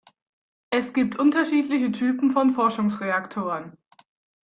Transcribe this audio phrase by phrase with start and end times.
[0.71, 3.77] Es gibt unterschiedliche Typen von Forschungsreaktoren.